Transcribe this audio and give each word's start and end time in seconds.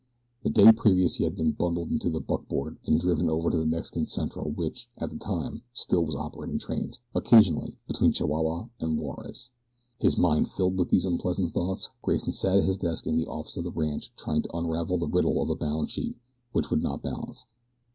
The 0.41 0.49
day 0.49 0.71
previous 0.71 1.17
he 1.17 1.25
had 1.25 1.35
been 1.35 1.51
bundled 1.51 1.91
into 1.91 2.17
a 2.17 2.19
buckboard 2.19 2.79
and 2.87 2.99
driven 2.99 3.29
over 3.29 3.51
to 3.51 3.57
the 3.59 3.67
Mexican 3.67 4.07
Central 4.07 4.49
which, 4.49 4.89
at 4.97 5.11
that 5.11 5.21
time, 5.21 5.61
still 5.73 6.03
was 6.03 6.15
operating 6.15 6.57
trains 6.57 6.99
occasionally 7.13 7.77
between 7.87 8.11
Chihuahua 8.11 8.69
and 8.79 8.97
Juarez. 8.97 9.49
His 9.99 10.17
mind 10.17 10.47
filled 10.49 10.79
with 10.79 10.89
these 10.89 11.05
unpleasant 11.05 11.53
thoughts, 11.53 11.91
Grayson 12.01 12.33
sat 12.33 12.57
at 12.57 12.63
his 12.63 12.77
desk 12.79 13.05
in 13.05 13.15
the 13.15 13.27
office 13.27 13.57
of 13.57 13.63
the 13.63 13.69
ranch 13.69 14.11
trying 14.15 14.41
to 14.41 14.57
unravel 14.57 14.97
the 14.97 15.05
riddle 15.05 15.39
of 15.39 15.51
a 15.51 15.55
balance 15.55 15.91
sheet 15.91 16.17
which 16.51 16.71
would 16.71 16.81
not 16.81 17.03
balance. 17.03 17.45